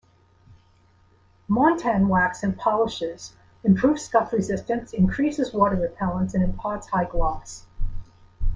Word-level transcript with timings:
Montan 1.47 2.07
wax 2.07 2.41
in 2.41 2.53
polishes 2.53 3.35
improves 3.63 4.01
scuff 4.03 4.33
resistance, 4.33 4.93
increases 4.93 5.53
water 5.53 5.75
repellence, 5.75 6.33
and 6.33 6.43
imparts 6.43 6.87
high 6.89 7.05
gloss. 7.05 7.67